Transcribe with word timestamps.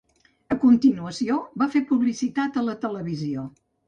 A 0.53 0.55
continuació, 0.61 1.35
va 1.63 1.67
fer 1.75 1.81
publicitat 1.89 2.57
a 2.57 2.65
la 2.71 2.75
televisió. 2.87 3.45